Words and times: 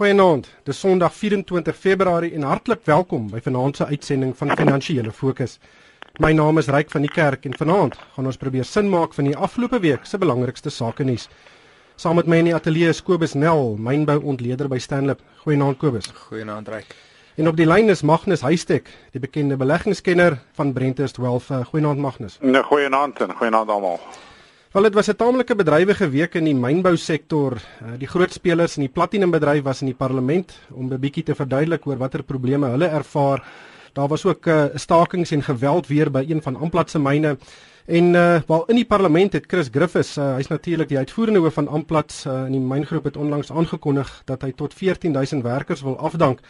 Goeienaand. 0.00 0.46
Dis 0.64 0.78
Sondag 0.80 1.12
24 1.12 1.76
Februarie 1.76 2.30
en 2.32 2.46
hartlik 2.48 2.86
welkom 2.88 3.26
by 3.28 3.42
vanaand 3.44 3.76
se 3.76 3.84
uitsending 3.86 4.30
van 4.36 4.54
Finansiële 4.56 5.10
Fokus. 5.12 5.58
My 6.24 6.30
naam 6.32 6.56
is 6.58 6.70
Ryk 6.72 6.88
van 6.90 7.04
die 7.04 7.10
Kerk 7.12 7.44
en 7.44 7.56
vanaand 7.58 7.98
gaan 8.14 8.30
ons 8.30 8.40
probeer 8.40 8.64
sin 8.64 8.88
maak 8.88 9.12
van 9.12 9.28
die 9.28 9.36
afgelope 9.36 9.82
week 9.84 10.08
se 10.08 10.16
belangrikste 10.22 10.72
sake 10.72 11.04
nuus. 11.04 11.28
Saam 12.00 12.16
met 12.16 12.32
my 12.32 12.38
in 12.40 12.48
die 12.48 12.56
ateljee 12.56 12.88
is 12.88 13.02
Kobus 13.04 13.36
Nel, 13.36 13.76
mynbou-ontleder 13.76 14.72
by 14.72 14.80
Stanlip. 14.80 15.20
Goeienaand 15.44 15.76
Kobus. 15.84 16.08
Goeienaand 16.30 16.72
Ryk. 16.72 16.96
En 17.36 17.52
op 17.52 17.60
die 17.60 17.68
lyn 17.68 17.92
is 17.92 18.00
Magnus 18.00 18.40
Huystek, 18.40 18.88
die 19.12 19.20
bekende 19.20 19.60
beleggingskenner 19.60 20.38
van 20.56 20.72
Brentest 20.72 21.20
Wealth. 21.20 21.52
Goeienaand 21.74 22.00
Magnus. 22.00 22.40
Nee, 22.40 22.64
goeienaand 22.72 23.20
en 23.20 23.36
goeienaand 23.36 23.68
almal. 23.68 24.00
Wel 24.70 24.82
dit 24.82 24.94
was 24.94 25.08
'n 25.10 25.16
taamlike 25.16 25.54
bedrywige 25.54 26.08
week 26.10 26.34
in 26.34 26.44
die 26.44 26.54
mynbousektor. 26.54 27.52
Uh, 27.52 27.98
die 27.98 28.06
groot 28.06 28.32
spelers 28.32 28.76
in 28.76 28.82
die 28.82 28.92
platinumbedryf 28.92 29.62
was 29.62 29.80
in 29.80 29.86
die 29.86 29.96
parlement 29.96 30.58
om 30.70 30.92
'n 30.92 31.00
bietjie 31.00 31.22
te 31.22 31.34
verduidelik 31.34 31.86
oor 31.86 31.96
watter 31.96 32.22
probleme 32.22 32.66
hulle 32.66 32.86
ervaar. 32.86 33.42
Daar 33.92 34.08
was 34.08 34.24
ook 34.24 34.46
'n 34.46 34.50
uh, 34.50 34.64
stakings 34.74 35.30
en 35.30 35.42
geweld 35.42 35.86
weer 35.86 36.10
by 36.10 36.24
een 36.28 36.42
van 36.42 36.56
Amplat 36.56 36.90
se 36.90 36.98
myne. 36.98 37.38
En 37.86 38.14
uh 38.14 38.40
wel 38.46 38.64
in 38.66 38.74
die 38.74 38.84
parlement 38.84 39.32
het 39.32 39.44
Chris 39.46 39.68
Griffiths, 39.70 40.16
uh, 40.16 40.34
hy's 40.34 40.48
natuurlik 40.48 40.88
die 40.88 40.98
uitvoerende 40.98 41.40
hoof 41.40 41.54
van 41.54 41.68
Amplat 41.68 42.24
uh, 42.26 42.44
in 42.46 42.52
die 42.52 42.60
myngroep 42.60 43.04
het 43.04 43.16
onlangs 43.16 43.52
aangekondig 43.52 44.22
dat 44.24 44.42
hy 44.42 44.52
tot 44.52 44.74
14000 44.74 45.42
werkers 45.42 45.82
wil 45.82 45.98
afdank. 45.98 46.40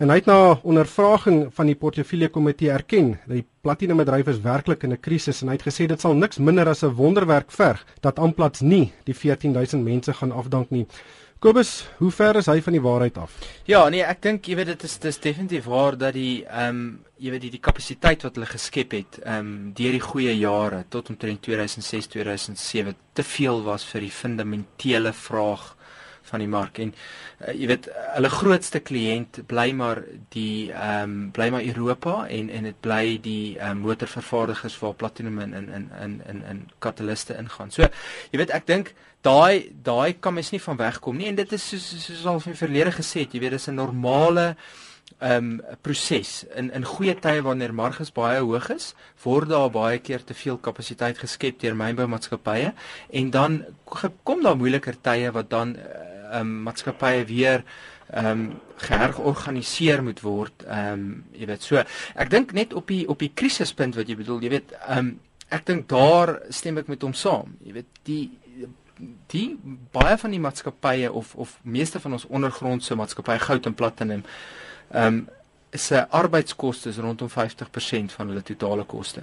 En 0.00 0.08
hy 0.08 0.14
het 0.16 0.28
na 0.30 0.54
ondervraging 0.64 1.50
van 1.52 1.68
die 1.68 1.76
portefeulje 1.76 2.30
komitee 2.32 2.70
erken 2.72 3.10
dat 3.26 3.34
die 3.36 3.44
platinumbedryf 3.60 4.30
is 4.32 4.38
werklik 4.40 4.86
in 4.86 4.94
'n 4.94 5.00
krisis 5.00 5.42
en 5.42 5.48
hy 5.48 5.58
het 5.58 5.66
gesê 5.66 5.86
dit 5.86 6.00
sal 6.00 6.14
niks 6.14 6.38
minder 6.38 6.68
as 6.68 6.82
'n 6.82 6.94
wonderwerk 6.96 7.50
verg 7.52 7.84
dat 8.00 8.18
Amplats 8.18 8.60
nie 8.60 8.92
die 9.04 9.14
14000 9.14 9.84
mense 9.84 10.12
gaan 10.12 10.32
afdank 10.32 10.70
nie. 10.70 10.86
Kobus, 11.38 11.88
hoe 11.98 12.10
ver 12.10 12.36
is 12.36 12.46
hy 12.46 12.60
van 12.62 12.72
die 12.72 12.80
waarheid 12.80 13.18
af? 13.18 13.30
Ja, 13.64 13.88
nee, 13.88 14.02
ek 14.02 14.22
dink 14.22 14.44
jy 14.46 14.56
weet 14.56 14.66
dit 14.66 14.82
is 14.82 14.98
dis 14.98 15.18
definitief 15.18 15.64
waar 15.64 15.98
dat 15.98 16.14
die 16.14 16.46
ehm 16.46 16.68
um, 16.68 17.04
jy 17.18 17.30
weet 17.30 17.40
die, 17.40 17.50
die 17.50 17.60
kapasiteit 17.60 18.22
wat 18.22 18.34
hulle 18.34 18.46
geskep 18.46 18.92
het 18.92 19.20
ehm 19.24 19.38
um, 19.38 19.72
deur 19.72 19.92
die 19.92 20.00
goeie 20.00 20.38
jare 20.38 20.84
tot 20.88 21.10
omtrent 21.10 21.42
2006 21.42 22.06
2007 22.06 22.94
te 23.12 23.22
veel 23.22 23.62
was 23.62 23.84
vir 23.84 24.00
die 24.00 24.10
fundamentele 24.10 25.12
vraag 25.12 25.76
van 26.30 26.42
die 26.44 26.48
mark 26.50 26.78
en 26.82 26.92
uh, 26.94 27.52
jy 27.52 27.68
weet 27.70 27.88
hulle 28.14 28.30
grootste 28.32 28.80
kliënt 28.80 29.42
bly 29.50 29.68
maar 29.76 30.02
die 30.34 30.70
ehm 30.72 31.02
um, 31.10 31.30
bly 31.36 31.50
maar 31.54 31.66
Europa 31.66 32.16
en 32.28 32.50
en 32.50 32.68
dit 32.70 32.80
bly 32.80 33.18
die 33.22 33.58
um, 33.68 33.84
motorvervaardigers 33.84 34.78
waar 34.82 34.94
platinum 34.94 35.40
in 35.46 35.54
in 35.54 35.68
in 35.74 35.90
in 36.02 36.42
in, 36.50 36.66
kataliste 36.78 37.36
ingaan. 37.36 37.70
So 37.70 37.88
jy 38.30 38.42
weet 38.42 38.54
ek 38.56 38.66
dink 38.66 38.94
daai 39.22 39.70
daai 39.84 40.14
kan 40.20 40.34
mens 40.34 40.50
nie 40.52 40.62
van 40.62 40.78
wegkom 40.80 41.16
nie 41.16 41.28
en 41.28 41.40
dit 41.40 41.52
is 41.52 41.66
soos 41.72 41.88
soos 42.06 42.26
al 42.26 42.42
in 42.46 42.56
verlede 42.56 42.92
gesê 42.96 43.24
het, 43.24 43.34
jy 43.34 43.40
weet 43.40 43.56
dis 43.58 43.68
'n 43.68 43.74
normale 43.74 44.56
ehm 45.18 45.60
um, 45.60 45.76
proses 45.82 46.44
in 46.56 46.70
in 46.72 46.84
goeie 46.84 47.14
tye 47.14 47.42
wanneer 47.42 47.74
marges 47.74 48.12
baie 48.12 48.40
hoog 48.40 48.70
is, 48.70 48.94
word 49.22 49.48
daar 49.48 49.70
baie 49.70 49.98
keer 49.98 50.24
te 50.24 50.34
veel 50.34 50.56
kapasiteit 50.56 51.18
geskep 51.18 51.58
deur 51.60 51.74
mynboumaatskappye 51.74 52.72
en 53.10 53.30
dan 53.30 53.64
kom 54.24 54.42
daar 54.42 54.56
moeiliker 54.56 54.96
tye 55.02 55.30
wat 55.32 55.50
dan 55.50 55.76
uh, 55.76 55.82
ehm 56.30 56.40
um, 56.40 56.62
maatskappye 56.62 57.24
weer 57.24 57.64
ehm 58.10 58.26
um, 58.26 58.60
geherorganiseer 58.76 60.02
moet 60.02 60.20
word. 60.20 60.64
Ehm 60.66 60.92
um, 60.92 61.24
jy 61.32 61.46
weet 61.46 61.62
so 61.62 61.82
ek 62.14 62.30
dink 62.30 62.52
net 62.52 62.72
op 62.74 62.88
die 62.88 63.06
op 63.08 63.18
die 63.18 63.32
krisispunt 63.34 63.98
wat 63.98 64.08
jy 64.08 64.16
bedoel, 64.16 64.40
jy 64.42 64.50
weet 64.56 64.72
ehm 64.86 64.98
um, 64.98 65.18
ek 65.50 65.66
dink 65.66 65.88
daar 65.90 66.38
stem 66.48 66.78
ek 66.78 66.88
met 66.88 67.02
hom 67.02 67.14
saam. 67.14 67.56
Jy 67.66 67.72
weet 67.80 68.00
die 68.06 68.24
die 69.32 69.58
baie 69.92 70.16
van 70.18 70.30
die 70.30 70.40
maatskappye 70.40 71.12
of 71.12 71.34
of 71.34 71.58
meeste 71.62 72.00
van 72.00 72.12
ons 72.12 72.26
ondergrondse 72.26 72.94
maatskappye 72.94 73.38
goud 73.38 73.66
en 73.66 73.74
platinum 73.74 74.24
ehm 74.90 75.06
um, 75.06 75.28
se 75.72 76.08
arbeidskoste 76.08 76.88
is 76.88 76.96
rondom 76.98 77.28
50% 77.30 78.10
van 78.16 78.28
hulle 78.28 78.42
totale 78.42 78.84
koste. 78.84 79.22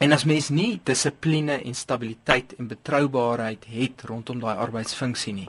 En 0.00 0.12
as 0.12 0.24
mens 0.24 0.48
nie 0.48 0.80
dissipline 0.84 1.58
en 1.60 1.74
stabiliteit 1.74 2.54
en 2.56 2.68
betroubaarheid 2.70 3.66
het 3.68 4.02
rondom 4.08 4.40
daai 4.40 4.56
arbeidsfunksie 4.56 5.34
nie, 5.36 5.48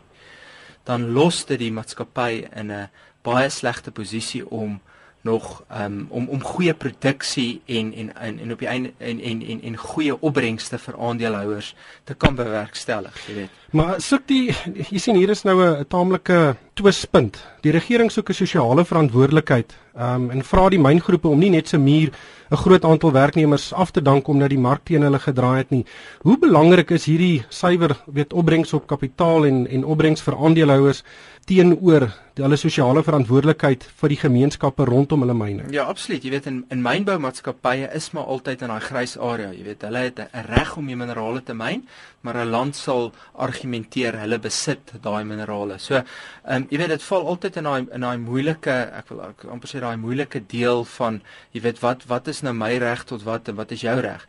dan 0.84 1.12
los 1.16 1.46
dit 1.46 1.59
die 1.59 1.72
maatskappy 1.72 2.47
in 2.51 2.72
'n 2.72 2.90
baie 3.24 3.50
slegte 3.50 3.91
posisie 3.91 4.44
om 4.50 4.81
nog 5.21 5.63
um, 5.81 6.05
om 6.09 6.27
om 6.29 6.43
goeie 6.43 6.73
produksie 6.73 7.61
en 7.65 7.93
en 7.93 8.15
en 8.15 8.39
en 8.39 8.51
op 8.51 8.59
die 8.59 8.67
einde 8.67 8.93
en 8.97 9.19
en 9.21 9.41
en 9.41 9.61
en 9.61 9.77
goeie 9.77 10.21
opbrengste 10.21 10.77
vir 10.77 10.97
aandeelhouers 10.97 11.75
te 12.03 12.13
kan 12.13 12.35
bewerkstellig, 12.35 13.27
jy 13.27 13.35
weet. 13.35 13.59
Maar 13.71 14.01
soek 14.01 14.27
die 14.27 14.55
jy 14.89 14.97
sien 14.99 15.15
hier 15.15 15.29
is 15.29 15.43
nou 15.43 15.57
'n 15.61 15.85
taamlike 15.87 16.55
twispunt. 16.81 17.38
Die 17.62 17.72
regering 17.72 18.09
soek 18.12 18.30
'n 18.30 18.34
sosiale 18.34 18.86
verantwoordelikheid 18.86 19.75
um, 19.94 20.30
en 20.31 20.44
vra 20.44 20.69
die 20.69 20.80
myngroepe 20.81 21.28
om 21.28 21.40
nie 21.40 21.50
net 21.50 21.68
se 21.68 21.78
muur 21.78 22.09
'n 22.52 22.58
groot 22.58 22.86
aantal 22.86 23.12
werknemers 23.12 23.74
af 23.74 23.92
te 23.92 24.02
dank 24.02 24.28
omdat 24.28 24.50
die 24.50 24.59
mark 24.59 24.81
teen 24.84 25.02
hulle 25.02 25.19
gedraai 25.19 25.58
het 25.58 25.69
nie. 25.69 25.86
Hoe 26.22 26.38
belangrik 26.38 26.92
is 26.92 27.06
hierdie 27.06 27.46
suiwer 27.50 27.96
weet 28.06 28.34
opbrengs 28.34 28.74
op 28.74 28.88
kapitaal 28.88 29.46
en 29.46 29.68
en 29.68 29.86
opbrengs 29.86 30.22
vir 30.22 30.36
aandeelhouers 30.36 31.03
teenoor 31.46 32.12
hulle 32.42 32.58
sosiale 32.58 33.03
verantwoordelikheid 33.06 33.84
vir 34.02 34.09
die 34.09 34.18
gemeenskappe 34.18 34.86
rondom 34.88 35.22
hulle 35.25 35.36
myne. 35.38 35.68
Ja, 35.74 35.84
absoluut. 35.92 36.24
Jy 36.24 36.31
weet 36.31 36.48
in 36.50 36.63
in 36.74 36.81
mynboumaatskappye 36.81 37.90
is 37.96 38.12
maar 38.16 38.30
altyd 38.34 38.62
in 38.62 38.74
daai 38.74 38.81
grys 38.81 39.18
area. 39.18 39.52
Jy 39.52 39.63
weet, 39.63 39.81
hulle 39.81 40.03
het 40.08 40.19
'n 40.19 40.46
reg 40.48 40.78
om 40.78 40.88
die 40.88 40.96
minerale 40.96 41.44
te 41.44 41.53
myn, 41.53 41.88
maar 42.22 42.38
'n 42.38 42.50
land 42.50 42.75
sal 42.75 43.12
argumenteer 43.36 44.19
hulle 44.19 44.40
besit 44.40 44.94
daai 45.02 45.24
minerale. 45.24 45.78
So, 45.78 45.96
ehm 45.96 46.56
um, 46.56 46.68
jy 46.71 46.79
weet 46.79 46.93
dit 46.93 47.03
val 47.03 47.27
altyd 47.27 47.57
in 47.59 47.67
daai 47.67 47.81
in 47.83 48.05
daai 48.05 48.17
moeilike, 48.23 48.75
ek 48.95 49.11
wil 49.11 49.21
amper 49.27 49.69
sê 49.69 49.81
daai 49.83 49.99
moeilike 49.99 50.39
deel 50.53 50.85
van 50.95 51.19
jy 51.51 51.65
weet 51.67 51.81
wat 51.83 52.05
wat 52.07 52.31
is 52.31 52.39
nou 52.47 52.53
my 52.55 52.71
reg 52.79 53.03
tot 53.09 53.25
wat 53.27 53.51
en 53.51 53.59
wat 53.59 53.73
is 53.75 53.83
jou 53.83 53.97
reg? 53.99 54.23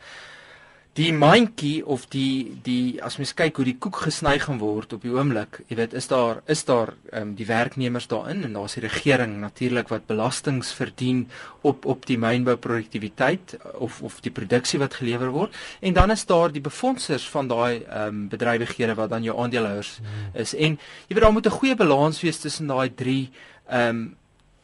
Die 0.93 1.09
mandjie 1.13 1.81
of 1.89 2.05
die 2.13 2.53
die 2.65 3.01
as 3.01 3.15
mens 3.17 3.33
kyk 3.33 3.57
hoe 3.57 3.65
die 3.65 3.77
koek 3.81 4.03
gesny 4.05 4.35
gaan 4.43 4.59
word 4.61 4.93
op 4.93 5.01
die 5.01 5.13
oomblik, 5.13 5.63
jy 5.71 5.77
weet, 5.79 5.95
is 5.97 6.07
daar 6.11 6.43
is 6.45 6.61
daar 6.69 6.93
ehm 7.09 7.31
um, 7.31 7.31
die 7.37 7.47
werknemers 7.49 8.07
daarin 8.11 8.43
en 8.45 8.53
daar's 8.53 8.77
die 8.77 8.83
regering 8.85 9.39
natuurlik 9.41 9.89
wat 9.89 10.05
belastings 10.07 10.69
verdien 10.77 11.25
op 11.65 11.87
op 11.89 12.05
die 12.05 12.19
mynbouproduktiwiteit 12.21 13.57
of 13.73 14.01
of 14.05 14.21
die 14.21 14.31
produksie 14.31 14.79
wat 14.79 14.99
gelewer 15.01 15.33
word 15.33 15.57
en 15.81 15.97
dan 15.97 16.13
is 16.13 16.25
daar 16.29 16.53
die 16.53 16.61
befondsers 16.61 17.25
van 17.29 17.49
daai 17.49 17.83
ehm 17.83 18.07
um, 18.07 18.27
bedrywighede 18.29 18.93
wat 18.95 19.09
dan 19.09 19.25
jou 19.25 19.39
aandeelhouers 19.39 19.97
hmm. 19.97 20.41
is 20.45 20.53
en 20.53 20.77
jy 21.07 21.15
weet 21.15 21.25
daar 21.25 21.33
moet 21.33 21.47
'n 21.47 21.59
goeie 21.59 21.75
balans 21.75 22.21
wees 22.21 22.37
tussen 22.37 22.67
daai 22.67 22.93
drie 22.93 23.31
ehm 23.65 23.89
um, 23.89 24.15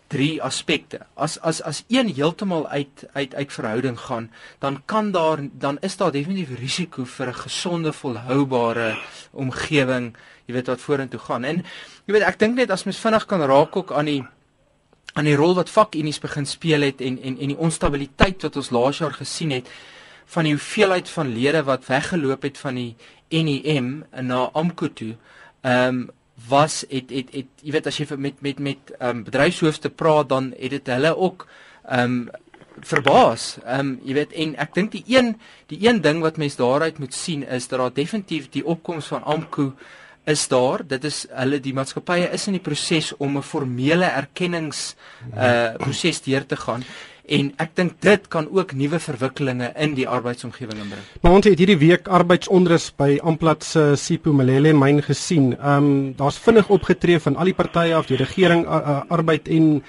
drie 0.10 0.42
aspekte. 0.42 1.00
As 1.14 1.38
as 1.46 1.62
as 1.62 1.84
een 1.88 2.10
heeltemal 2.14 2.68
uit 2.68 3.06
uit 3.14 3.36
uit 3.36 3.54
verhouding 3.54 4.00
gaan, 4.00 4.32
dan 4.60 4.82
kan 4.86 5.12
daar 5.12 5.40
dan 5.52 5.78
is 5.86 5.98
daar 5.98 6.12
definitief 6.12 6.60
risiko 6.60 7.06
vir 7.06 7.28
'n 7.28 7.34
gesonde, 7.34 7.94
volhoubare 7.94 8.98
omgewing, 9.32 10.16
jy 10.46 10.54
weet 10.54 10.68
wat 10.68 10.82
vorentoe 10.82 11.20
gaan. 11.20 11.44
En 11.44 11.56
jy 12.06 12.14
weet 12.14 12.28
ek 12.28 12.40
dink 12.40 12.56
net 12.56 12.72
as 12.72 12.84
mens 12.84 12.98
vinnig 12.98 13.26
kan 13.26 13.42
raak 13.42 13.76
ook 13.76 13.92
aan 13.92 14.06
die 14.06 14.24
aan 15.14 15.26
die 15.26 15.36
rol 15.36 15.56
wat 15.56 15.70
vakunies 15.70 16.20
begin 16.20 16.46
speel 16.46 16.82
het 16.82 17.02
en 17.02 17.22
en 17.22 17.40
en 17.40 17.48
die 17.48 17.58
onstabiliteit 17.58 18.42
wat 18.42 18.56
ons 18.56 18.70
laas 18.70 18.98
jaar 18.98 19.14
gesien 19.14 19.52
het 19.52 19.70
van 20.26 20.44
die 20.44 20.54
hoeveelheid 20.54 21.10
van 21.10 21.34
lede 21.34 21.64
wat 21.64 21.86
weggeloop 21.86 22.42
het 22.42 22.58
van 22.58 22.76
die 22.76 22.96
NEM 23.30 24.06
na 24.22 24.50
AMKU 24.54 24.90
toe. 24.94 25.16
Ehm 25.62 25.88
um, 25.88 26.10
was 26.48 26.84
het 26.90 27.10
het 27.10 27.34
het 27.34 27.64
jy 27.64 27.72
weet 27.72 27.88
as 27.88 27.98
jy 27.98 28.06
met 28.18 28.42
met 28.42 28.60
met 28.60 28.94
ehm 29.00 29.18
um, 29.18 29.24
bedryfshoofde 29.24 29.90
praat 29.90 30.30
dan 30.30 30.54
het 30.60 30.70
dit 30.70 30.88
hulle 30.88 31.16
ook 31.18 31.48
ehm 31.86 32.04
um, 32.04 32.30
verbaas. 32.82 33.58
Ehm 33.66 33.80
um, 33.80 34.00
jy 34.04 34.14
weet 34.14 34.34
en 34.34 34.56
ek 34.56 34.74
dink 34.74 34.92
die 34.92 35.04
een 35.08 35.36
die 35.68 35.80
een 35.88 36.02
ding 36.02 36.22
wat 36.22 36.38
mense 36.38 36.58
daaruit 36.58 37.00
moet 37.00 37.14
sien 37.14 37.44
is 37.44 37.68
dat 37.68 37.80
daar 37.80 37.94
definitief 37.94 38.50
die 38.50 38.66
opkoms 38.66 39.08
van 39.08 39.24
Amku 39.24 39.72
is 40.24 40.48
daar. 40.48 40.86
Dit 40.88 41.04
is 41.04 41.26
hulle 41.30 41.60
die 41.60 41.74
maatskappye 41.74 42.30
is 42.34 42.48
in 42.48 42.58
die 42.60 42.64
proses 42.64 43.14
om 43.18 43.38
'n 43.38 43.44
formele 43.44 44.06
erkennings 44.06 44.96
uh 45.36 45.76
proses 45.78 46.22
deur 46.22 46.46
te 46.46 46.56
gaan 46.56 46.84
en 47.30 47.52
ek 47.62 47.76
dink 47.78 47.98
dit 48.02 48.28
kan 48.34 48.48
ook 48.50 48.74
nuwe 48.78 49.00
verwikkelinge 49.00 49.70
in 49.78 49.96
die 49.98 50.08
arbeidsomgewing 50.10 50.82
inbring. 50.82 51.06
Maar 51.22 51.38
ons 51.38 51.48
het 51.50 51.62
hierdie 51.62 51.80
week 51.82 52.08
arbeidsonrus 52.08 52.90
by 52.98 53.20
Amplat 53.24 53.64
se 53.64 53.94
Sipho 54.00 54.34
Malele 54.34 54.74
myn 54.74 55.04
gesien. 55.06 55.54
Ehm 55.58 55.90
um, 55.90 56.14
daar's 56.18 56.40
vinnig 56.42 56.70
opgetree 56.70 57.20
van 57.20 57.36
al 57.36 57.52
die 57.52 57.58
partye 57.58 57.96
af, 57.96 58.10
die 58.10 58.18
regering, 58.18 58.66
uh, 58.66 59.02
arbeid 59.10 59.48
en 59.48 59.80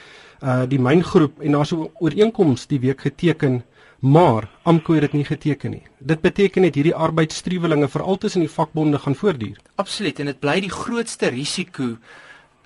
uh 0.41 0.65
die 0.69 0.81
myngroep 0.81 1.43
en 1.45 1.53
daar's 1.53 1.73
'n 1.73 1.91
ooreenkoms 2.01 2.67
die 2.67 2.81
week 2.81 3.01
geteken, 3.01 3.63
maar 4.01 4.49
AMKU 4.65 4.95
het 4.95 5.01
dit 5.01 5.13
nie 5.13 5.25
geteken 5.25 5.71
nie. 5.71 5.83
Dit 5.99 6.21
beteken 6.21 6.63
net 6.63 6.75
hierdie 6.75 6.95
arbeidsstruwelinge 6.95 7.89
veral 7.89 8.19
tussen 8.19 8.41
die 8.41 8.51
vakbonde 8.51 8.99
gaan 8.99 9.15
voortduur. 9.15 9.59
Absoluut 9.77 10.19
en 10.19 10.27
dit 10.27 10.41
bly 10.41 10.61
die 10.61 10.71
grootste 10.73 11.29
risiko 11.29 11.97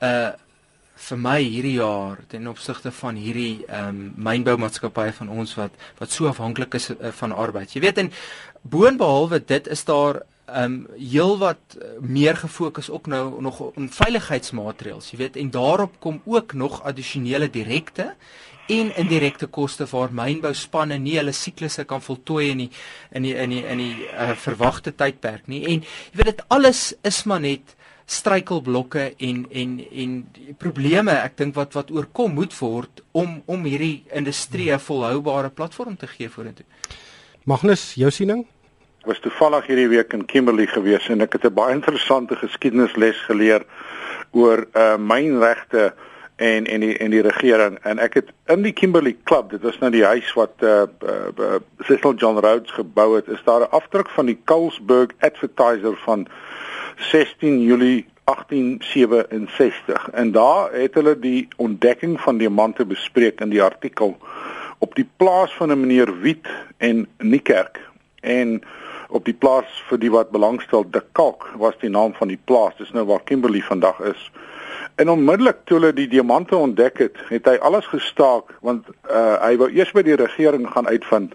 uh 0.02 0.30
vir 0.94 1.18
my 1.18 1.38
hierdie 1.42 1.76
jaar 1.78 2.20
ten 2.28 2.46
opsigte 2.48 2.92
van 2.94 3.16
hierdie 3.18 3.64
ehm 3.66 3.88
um, 3.88 4.12
mynboumaatskappye 4.28 5.12
van 5.12 5.28
ons 5.28 5.56
wat 5.58 5.74
wat 5.98 6.10
so 6.10 6.28
afhanklik 6.30 6.74
is 6.74 6.90
uh, 6.90 7.10
van 7.10 7.32
arbeid. 7.32 7.74
Jy 7.74 7.80
weet 7.80 7.98
en 7.98 8.12
boonbehalwe 8.62 9.42
dit 9.44 9.68
is 9.68 9.84
daar 9.84 10.22
ehm 10.46 10.64
um, 10.64 10.86
heelwat 10.98 11.76
eh, 11.80 11.98
meer 12.00 12.36
gefokus 12.36 12.90
ook 12.90 13.06
nou 13.06 13.42
nog 13.42 13.60
op 13.60 13.76
veiligheidsmaatreëls, 13.76 15.10
jy 15.10 15.18
weet, 15.18 15.36
en 15.36 15.50
daarop 15.50 15.94
kom 16.00 16.20
ook 16.24 16.52
nog 16.52 16.82
addisionele 16.82 17.50
direkte 17.50 18.14
en 18.68 18.96
indirekte 18.96 19.46
koste 19.46 19.86
waar 19.90 20.12
mynbouspanne 20.12 20.98
nie 20.98 21.16
hulle 21.16 21.32
siklusse 21.32 21.84
kan 21.84 22.02
voltooi 22.02 22.50
in 22.50 22.58
die 22.64 22.70
in 23.10 23.22
die 23.22 23.34
in 23.34 23.50
die 23.50 23.64
in 23.64 23.78
die 23.78 24.06
uh, 24.08 24.30
verwagte 24.36 24.94
tydperk 24.94 25.46
nie. 25.46 25.64
En 25.64 25.82
jy 25.82 26.20
weet 26.20 26.32
dit 26.32 26.44
alles 26.48 26.92
is 27.02 27.24
maar 27.24 27.40
net 27.40 27.74
struikelblokke 28.06 29.14
en 29.18 29.46
en 29.50 29.78
en 29.90 30.16
probleme 30.58 31.12
ek 31.12 31.36
dink 31.36 31.54
wat 31.54 31.72
wat 31.72 31.90
oorkom 31.90 32.34
moet 32.36 32.52
word 32.58 33.02
om 33.12 33.42
om 33.46 33.64
hierdie 33.64 34.04
industrie 34.12 34.72
'n 34.72 34.78
volhoubare 34.78 35.50
platform 35.50 35.96
te 35.96 36.06
gee 36.06 36.28
vorentoe. 36.28 36.66
Magnus, 37.44 37.94
jou 37.94 38.10
siening? 38.10 38.46
Ek 39.00 39.06
was 39.06 39.20
toevallig 39.20 39.66
hierdie 39.66 39.88
week 39.88 40.12
in 40.12 40.24
Kimberley 40.24 40.66
gewees 40.66 41.08
en 41.08 41.20
ek 41.20 41.32
het 41.32 41.44
'n 41.44 41.54
baie 41.54 41.74
interessante 41.74 42.36
geskiedenisles 42.36 43.16
geleer 43.28 43.64
oor 44.32 44.66
uh 44.74 44.96
mynregte 44.96 45.94
en 46.36 46.66
en 46.66 46.80
die 46.80 46.96
en 46.98 47.10
die 47.10 47.22
regering 47.22 47.78
en 47.82 47.98
ek 47.98 48.14
het 48.14 48.32
in 48.46 48.62
die 48.62 48.72
Kimberley 48.72 49.16
Club, 49.24 49.50
dit 49.50 49.62
was 49.62 49.78
nou 49.78 49.90
die 49.90 50.04
huis 50.04 50.32
wat 50.34 50.54
uh, 50.62 50.86
uh 51.02 51.60
Cecil 51.86 52.14
John 52.14 52.38
Rhodes 52.38 52.72
gebou 52.72 53.16
het, 53.16 53.28
is 53.28 53.44
daar 53.44 53.60
'n 53.60 53.70
afdruk 53.70 54.08
van 54.10 54.26
die 54.26 54.38
Carlsberg 54.44 55.10
Advertiser 55.20 55.96
van 56.04 56.26
16 56.96 57.62
Julie 57.62 58.06
1867 58.24 60.10
en 60.10 60.32
daar 60.32 60.72
het 60.72 60.94
hulle 60.94 61.18
die 61.18 61.48
ontdekking 61.56 62.20
van 62.20 62.38
diamante 62.38 62.86
bespreek 62.86 63.40
in 63.40 63.48
die 63.48 63.62
artikel 63.62 64.16
op 64.78 64.94
die 64.94 65.08
plaas 65.16 65.54
van 65.54 65.70
'n 65.70 65.80
meneer 65.80 66.20
Wit 66.20 66.48
en 66.76 67.08
Niekerk. 67.18 67.80
En 68.20 68.62
op 69.08 69.24
die 69.24 69.34
plaas 69.34 69.82
vir 69.88 69.98
die 69.98 70.10
wat 70.10 70.30
belangstel 70.30 70.90
De 70.90 71.02
Kalk 71.12 71.50
was 71.56 71.74
die 71.80 71.90
naam 71.90 72.14
van 72.14 72.28
die 72.28 72.40
plaas. 72.44 72.76
Dis 72.76 72.92
nou 72.92 73.04
waar 73.06 73.22
Kimberley 73.24 73.60
vandag 73.60 74.00
is. 74.00 74.30
En 74.94 75.10
onmiddellik 75.10 75.56
toe 75.64 75.78
hulle 75.78 75.92
die 75.92 76.08
diamante 76.08 76.56
ontdek 76.56 76.98
het 76.98 77.16
het 77.28 77.44
hy 77.44 77.56
alles 77.56 77.86
gestaak 77.86 78.54
want 78.60 78.86
uh, 79.10 79.42
hy 79.42 79.56
wou 79.56 79.70
eers 79.72 79.92
by 79.92 80.02
die 80.02 80.18
regering 80.20 80.68
gaan 80.70 80.88
uitvind 80.88 81.34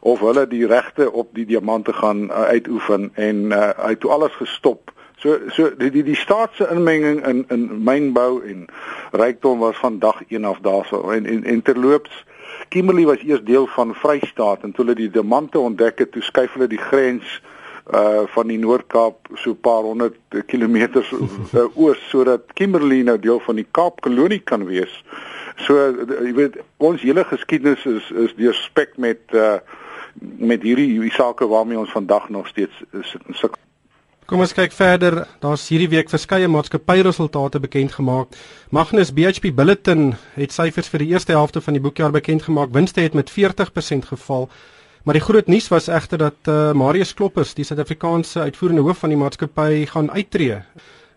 of 0.00 0.20
hulle 0.20 0.46
die 0.46 0.66
regte 0.66 1.12
op 1.12 1.34
die 1.34 1.46
diamante 1.46 1.92
gaan 1.92 2.24
uh, 2.30 2.42
uitoefen 2.42 3.10
en 3.14 3.36
uh, 3.36 3.70
hy 3.76 3.94
het 3.94 4.00
toe 4.00 4.10
alles 4.10 4.32
gestop 4.32 4.92
So 5.26 5.38
so 5.50 5.70
die 5.74 5.90
die, 5.90 6.04
die 6.06 6.14
staatse 6.14 6.68
inmenging 6.70 7.24
in 7.26 7.44
in 7.50 7.62
mynbou 7.82 8.42
en 8.46 8.66
rykdom 9.10 9.58
was 9.58 9.76
van 9.82 9.98
dag 9.98 10.22
1 10.28 10.44
af 10.44 10.58
daarso 10.62 11.10
en 11.10 11.26
en, 11.26 11.44
en 11.44 11.62
terloops 11.62 12.24
Kimberley 12.68 13.06
was 13.06 13.24
eers 13.24 13.42
deel 13.42 13.66
van 13.66 13.94
Vrystaat 13.94 14.62
en 14.62 14.72
toe 14.72 14.84
hulle 14.84 14.94
die 14.94 15.10
diamante 15.10 15.58
ontdek 15.58 15.98
het, 15.98 16.12
toe 16.12 16.22
skuif 16.22 16.54
hulle 16.54 16.70
die 16.70 16.82
grens 16.82 17.40
uh 17.94 18.22
van 18.34 18.50
die 18.50 18.58
Noord-Kaap 18.58 19.28
so 19.34 19.50
'n 19.50 19.60
paar 19.66 19.82
honderd 19.82 20.16
kilometers 20.46 21.10
uh, 21.10 21.66
oos 21.82 22.08
sodat 22.10 22.54
Kimberley 22.54 23.02
nou 23.02 23.18
deel 23.18 23.40
van 23.40 23.58
die 23.58 23.66
Kaapkolonie 23.70 24.42
kan 24.44 24.64
wees. 24.66 24.94
So 25.66 25.90
jy 26.22 26.34
weet 26.34 26.62
ons 26.76 27.02
hele 27.02 27.24
geskiedenis 27.24 27.86
is 27.86 28.10
is 28.10 28.34
deurspek 28.38 28.96
met 28.96 29.22
uh 29.34 29.58
met 30.38 30.62
hierdie 30.62 30.90
hierdie 30.94 31.14
sake 31.18 31.46
waarmee 31.46 31.78
ons 31.78 31.90
vandag 31.90 32.28
nog 32.28 32.46
steeds 32.46 32.84
sit 33.02 33.22
in 33.26 33.34
sukkel. 33.34 33.60
Kom 34.26 34.40
ons 34.42 34.50
kyk 34.50 34.72
verder. 34.74 35.20
Daar's 35.38 35.68
hierdie 35.70 35.86
week 35.92 36.08
verskeie 36.10 36.48
maatskappyresultate 36.50 37.60
bekend 37.62 37.92
gemaak. 37.94 38.32
Magnus 38.74 39.12
BHP 39.14 39.52
Billiton 39.54 40.16
het 40.34 40.50
syfers 40.50 40.90
vir 40.90 41.04
die 41.04 41.12
eerste 41.12 41.36
helfte 41.36 41.62
van 41.62 41.76
die 41.78 41.82
boekjaar 41.84 42.10
bekend 42.10 42.42
gemaak. 42.42 42.72
Winste 42.74 43.04
het 43.04 43.14
met 43.14 43.30
40% 43.30 44.08
geval. 44.10 44.48
Maar 45.06 45.20
die 45.20 45.22
groot 45.22 45.46
nuus 45.46 45.70
was 45.70 45.86
egter 45.86 46.18
dat 46.18 46.50
uh, 46.50 46.72
Marius 46.74 47.14
Kloppers, 47.14 47.54
die 47.54 47.62
Suid-Afrikaanse 47.68 48.42
uitvoerende 48.48 48.82
hoof 48.82 49.04
van 49.04 49.14
die 49.14 49.20
maatskappy, 49.20 49.86
gaan 49.92 50.10
uittreë. 50.10 50.58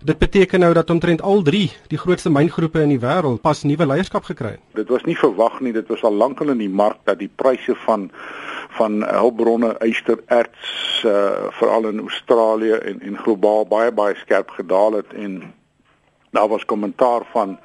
Dit 0.04 0.18
beteken 0.18 0.60
nou 0.60 0.74
dat 0.74 0.90
omtrent 0.90 1.22
al 1.22 1.42
3 1.42 1.72
die 1.88 1.98
grootste 1.98 2.30
myngroepe 2.32 2.80
in 2.82 2.94
die 2.94 3.00
wêreld 3.00 3.42
pas 3.44 3.64
nuwe 3.68 3.86
leierskap 3.86 4.24
gekry 4.24 4.54
het. 4.56 4.62
Dit 4.80 4.88
was 4.88 5.04
nie 5.04 5.18
verwag 5.18 5.60
nie, 5.60 5.74
dit 5.76 5.88
was 5.92 6.04
al 6.08 6.16
lankal 6.16 6.54
in 6.54 6.62
die 6.62 6.70
mark 6.72 7.02
dat 7.04 7.20
die 7.20 7.32
pryse 7.36 7.76
van 7.86 8.08
van 8.78 9.02
hulpbronne 9.04 9.74
ystererts 9.84 11.04
uh, 11.04 11.50
veral 11.58 11.90
in 11.90 12.00
Australië 12.00 12.78
en 12.92 13.02
en 13.02 13.18
globaal 13.18 13.68
baie 13.68 13.92
baie 13.92 14.16
skerp 14.16 14.54
gedaal 14.56 14.94
het 15.02 15.14
en 15.14 15.42
daar 16.32 16.48
was 16.48 16.66
kommentaar 16.66 17.26
van 17.32 17.58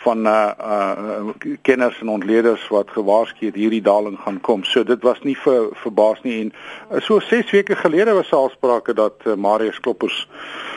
van 0.00 0.26
uh 0.26 0.50
uh 0.58 1.28
kenners 1.62 2.00
en 2.00 2.08
ontleeders 2.08 2.68
wat 2.68 2.90
gewaarsku 2.90 3.46
het 3.46 3.54
hierdie 3.54 3.82
daling 3.82 4.16
gaan 4.20 4.40
kom. 4.40 4.64
So 4.64 4.84
dit 4.84 5.02
was 5.02 5.20
nie 5.22 5.36
vir 5.36 5.68
verbaas 5.82 6.22
nie 6.22 6.38
en 6.40 6.52
uh, 6.52 7.00
so 7.04 7.20
6 7.20 7.50
weke 7.50 7.76
gelede 7.76 8.14
was 8.16 8.32
al 8.32 8.48
sprake 8.50 8.94
dat 8.94 9.26
uh, 9.26 9.34
Marius 9.34 9.80
Kloppers 9.80 10.28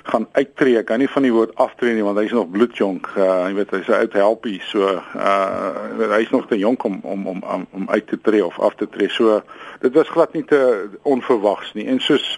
gaan 0.03 0.27
uittreë. 0.31 0.83
Kan 0.83 0.99
nie 0.99 1.09
van 1.09 1.23
die 1.23 1.31
woord 1.31 1.55
aftree 1.55 1.95
nie 1.95 2.03
want 2.03 2.19
hy 2.19 2.25
is 2.27 2.35
nog 2.35 2.51
bloedjonk. 2.51 3.11
Uh 3.15 3.29
jy 3.47 3.53
weet 3.61 3.75
hy's 3.77 3.93
oud 3.99 4.17
helpie. 4.19 4.59
So 4.71 4.91
uh 4.91 6.09
hy 6.15 6.21
is 6.25 6.33
nog 6.35 6.47
te 6.47 6.59
jonk 6.59 6.83
om 6.83 6.99
om 7.03 7.27
om 7.27 7.67
om 7.71 7.89
uit 7.89 8.07
te 8.07 8.19
tree 8.21 8.45
of 8.45 8.59
af 8.59 8.75
te 8.75 8.89
tree. 8.89 9.09
So 9.09 9.41
dit 9.79 9.93
was 9.95 10.11
glad 10.11 10.33
nie 10.33 10.45
te 10.45 10.89
onverwags 11.01 11.73
nie. 11.73 11.87
En 11.87 11.99
soos 11.99 12.37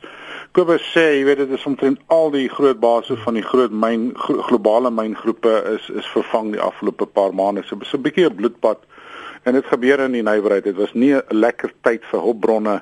Kobus 0.55 0.85
sê, 0.93 1.17
jy 1.17 1.23
weet 1.27 1.41
dit 1.41 1.49
is 1.51 1.63
omtrent 1.67 1.99
al 2.15 2.29
die 2.31 2.45
groot 2.47 2.77
basisse 2.79 3.19
van 3.25 3.35
die 3.35 3.43
groot 3.43 3.73
myn 3.75 4.05
glo 4.15 4.45
globale 4.47 4.87
myngroepe 4.87 5.51
is 5.73 5.89
is 5.99 6.07
vervang 6.13 6.53
die 6.53 6.61
afgelope 6.63 7.09
paar 7.17 7.33
maande. 7.35 7.63
So 7.67 7.75
'n 7.75 8.05
bietjie 8.05 8.23
'n 8.29 8.37
bloedbad 8.37 8.79
en 9.45 9.53
dit 9.53 9.65
gebeur 9.69 10.01
in 10.07 10.15
die 10.17 10.23
nywerheid. 10.25 10.65
Dit 10.65 10.75
was 10.75 10.93
nie 10.93 11.13
'n 11.13 11.23
lekker 11.29 11.73
tyd 11.81 12.03
vir 12.11 12.19
hulpbronne. 12.19 12.81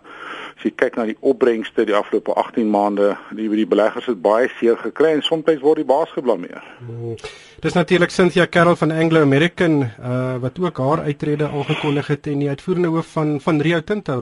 As 0.56 0.64
jy 0.64 0.72
kyk 0.76 0.96
na 0.96 1.06
die 1.06 1.18
opbrengste 1.20 1.86
die 1.86 1.96
afgelope 1.96 2.34
18 2.34 2.70
maande, 2.70 3.18
die 3.36 3.50
die 3.50 3.68
beleggers 3.68 4.06
het 4.06 4.22
baie 4.22 4.50
seer 4.60 4.78
gekry 4.78 5.12
en 5.14 5.22
soms 5.22 5.60
word 5.62 5.76
die 5.76 5.86
baas 5.86 6.10
geblameer. 6.10 6.64
Hmm. 6.80 7.16
Dis 7.60 7.74
natuurlik 7.74 8.10
Cynthia 8.10 8.48
Carroll 8.48 8.76
van 8.76 8.92
Anglo 8.92 9.22
American 9.22 9.82
uh, 9.82 10.36
wat 10.40 10.60
ook 10.60 10.78
haar 10.78 11.04
uittrede 11.04 11.48
aangekondig 11.48 12.08
het 12.08 12.28
en 12.28 12.40
die 12.40 12.50
uitvoerende 12.50 12.88
hoof 12.88 13.08
van 13.12 13.42
van 13.42 13.62
Rio 13.62 13.82
Tinto. 13.82 14.22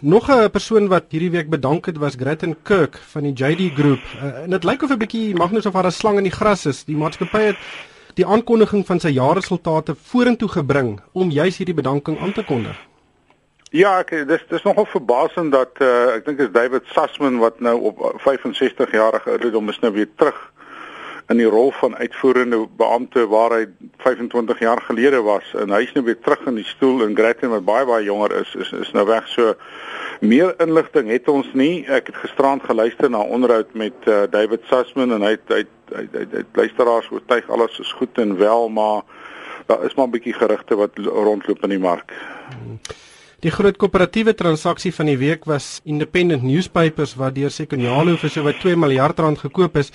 Nog 0.00 0.30
'n 0.30 0.50
persoon 0.50 0.88
wat 0.88 1.04
hierdie 1.08 1.30
week 1.30 1.50
bedank 1.50 1.86
het 1.86 1.96
was 1.96 2.14
Gretchen 2.14 2.56
Kirk 2.62 2.96
van 2.96 3.22
die 3.22 3.32
JD 3.32 3.74
Groep. 3.74 4.02
Uh, 4.22 4.42
en 4.42 4.50
dit 4.50 4.64
lyk 4.64 4.82
of 4.82 4.90
'n 4.90 4.98
bietjie 4.98 5.34
Magnus 5.34 5.66
of 5.66 5.72
haar 5.72 5.86
'n 5.86 5.90
slang 5.90 6.16
in 6.16 6.22
die 6.24 6.32
gras 6.32 6.66
is. 6.66 6.84
Die 6.84 6.96
maatskappy 6.96 7.40
het 7.40 7.56
die 8.18 8.26
aankondiging 8.26 8.86
van 8.86 9.00
sy 9.00 9.14
jaarresultate 9.16 9.94
vorentoe 9.94 10.48
gebring 10.48 11.00
om 11.12 11.30
juis 11.30 11.56
hierdie 11.56 11.76
bedanking 11.76 12.20
aan 12.20 12.32
te 12.32 12.44
kondig. 12.44 12.76
Ja, 13.72 13.94
ek 14.02 14.10
dis 14.28 14.42
dis 14.50 14.64
nogal 14.66 14.84
verbasend 14.92 15.54
dat 15.54 15.80
uh, 15.80 16.12
ek 16.18 16.26
dink 16.26 16.42
is 16.44 16.50
David 16.52 16.84
Sussman 16.92 17.38
wat 17.40 17.60
nou 17.64 17.78
op 17.88 18.02
65 18.20 18.92
jarige 18.92 19.30
ouderdom 19.32 19.72
is 19.72 19.80
nou 19.80 19.92
weer 19.94 20.10
terug 20.20 20.51
in 21.28 21.36
die 21.36 21.48
rol 21.48 21.70
van 21.78 21.96
uitvoerende 21.96 22.66
beampte 22.76 23.26
waar 23.30 23.54
hy 23.56 23.66
25 24.02 24.58
jaar 24.58 24.80
gelede 24.88 25.22
was. 25.22 25.54
En 25.58 25.70
hy 25.70 25.82
is 25.86 25.92
nou 25.92 26.04
weer 26.04 26.18
terug 26.20 26.46
in 26.46 26.58
die 26.60 26.66
stoel 26.66 27.04
en 27.06 27.16
Gretchen 27.16 27.52
wat 27.54 27.64
baie 27.64 27.86
baie 27.86 28.04
jonger 28.04 28.34
is 28.40 28.54
is 28.54 28.72
is 28.72 28.92
nou 28.92 29.06
weg. 29.06 29.28
So 29.28 29.54
meer 30.20 30.54
inligting 30.62 31.10
het 31.10 31.28
ons 31.28 31.48
nie. 31.52 31.84
Ek 31.86 32.10
het 32.12 32.16
gisterand 32.24 32.64
geluister 32.66 33.10
na 33.10 33.22
onderhoud 33.22 33.74
met 33.74 34.06
uh, 34.06 34.24
David 34.30 34.66
Sussman 34.70 35.12
en 35.12 35.22
hy 35.26 35.36
hy 35.48 35.62
hy, 35.92 36.06
hy, 36.12 36.26
hy 36.32 36.44
luisteraars 36.56 37.10
oortuig 37.12 37.48
alles 37.50 37.78
is 37.78 37.92
goed 37.98 38.18
en 38.18 38.36
wel 38.36 38.68
maar 38.68 39.02
daar 39.66 39.84
is 39.84 39.94
maar 39.94 40.06
'n 40.06 40.16
bietjie 40.18 40.34
gerugte 40.34 40.76
wat 40.76 40.98
rondloop 40.98 41.62
in 41.62 41.68
die 41.68 41.78
mark. 41.78 42.12
Die 43.42 43.50
groot 43.50 43.74
koöperatiewe 43.76 44.34
transaksie 44.38 44.92
van 44.94 45.08
die 45.10 45.18
week 45.18 45.44
was 45.50 45.80
Independent 45.82 46.42
Newspapers 46.46 47.16
wat 47.18 47.34
deur 47.34 47.50
Sekonialo 47.50 48.14
vir 48.16 48.30
sowat 48.30 48.60
2 48.62 48.76
miljard 48.76 49.18
rand 49.18 49.38
gekoop 49.38 49.76
is. 49.76 49.90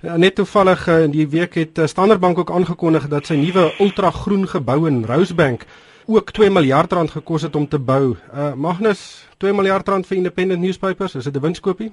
Ja, 0.00 0.16
net 0.16 0.34
toevallig 0.34 0.86
in 0.86 1.08
uh, 1.08 1.10
die 1.10 1.24
week 1.28 1.56
het 1.58 1.78
uh, 1.78 1.86
Standard 1.90 2.20
Bank 2.20 2.38
ook 2.38 2.50
aangekondig 2.54 3.08
dat 3.10 3.26
sy 3.26 3.34
nuwe 3.34 3.72
ultragroen 3.82 4.44
gebou 4.46 4.84
in 4.86 5.00
Rosebank 5.04 5.64
ook 6.06 6.30
2 6.30 6.50
miljard 6.54 6.92
rand 6.92 7.10
gekos 7.10 7.42
het 7.42 7.56
om 7.58 7.66
te 7.68 7.80
bou. 7.82 8.14
Uh, 8.14 8.52
Magnus, 8.54 9.26
2 9.42 9.52
miljard 9.52 9.88
rand 9.88 10.06
vir 10.06 10.16
independent 10.20 10.62
newspapers, 10.62 11.16
is 11.18 11.24
dit 11.24 11.34
'n 11.34 11.42
winskoopie? 11.42 11.90